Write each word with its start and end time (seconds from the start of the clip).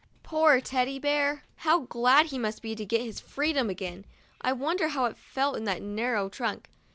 Poor 0.23 0.59
Teddy 0.59 0.97
Bear, 0.97 1.43
how 1.57 1.81
glad 1.81 2.25
he 2.25 2.39
must 2.39 2.63
be 2.63 2.73
to 2.73 2.83
get 2.87 3.01
his 3.03 3.19
freedom 3.19 3.69
again! 3.69 4.03
I 4.41 4.51
wonder 4.51 4.87
how 4.87 5.05
it 5.05 5.15
felt 5.15 5.55
in 5.55 5.65
that 5.65 5.83
narrow 5.83 6.27
trunk. 6.27 6.71